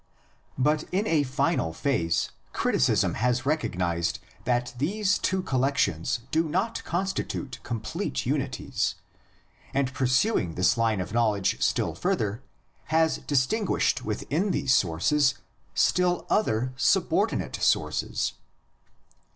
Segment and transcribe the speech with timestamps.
[0.57, 6.83] But in a final phase criticism has recognised that these two col lections do not
[6.83, 8.95] constitute complete unities,
[9.75, 12.41] and pursuing this line of knowledge still further
[12.85, 14.01] has dis THE LA TER COLLECTIONS.
[14.03, 15.35] 125 tinguished within these sources
[15.75, 18.33] still other subordi nate sources.